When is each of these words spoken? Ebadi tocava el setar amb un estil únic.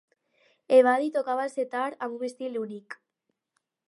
Ebadi 0.77 1.11
tocava 1.17 1.43
el 1.49 1.53
setar 1.55 1.85
amb 2.07 2.17
un 2.21 2.27
estil 2.31 2.57
únic. 2.63 2.97